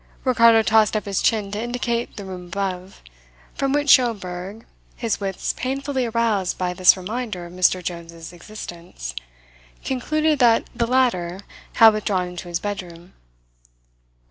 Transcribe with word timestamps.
Ricardo 0.23 0.63
tossed 0.63 0.97
up 0.97 1.05
his 1.05 1.21
chin 1.21 1.51
to 1.51 1.61
indicate 1.61 2.17
the 2.17 2.25
room 2.25 2.47
above; 2.47 3.03
from 3.53 3.71
which 3.71 3.87
Schomberg, 3.91 4.65
his 4.95 5.19
wits 5.19 5.53
painfully 5.53 6.07
aroused 6.07 6.57
by 6.57 6.73
this 6.73 6.97
reminder 6.97 7.45
of 7.45 7.53
Mr. 7.53 7.83
Jones's 7.83 8.33
existence, 8.33 9.13
concluded 9.85 10.39
that 10.39 10.67
the 10.73 10.87
latter 10.87 11.41
had 11.73 11.93
withdrawn 11.93 12.29
into 12.29 12.47
his 12.47 12.59
bedroom. 12.59 13.13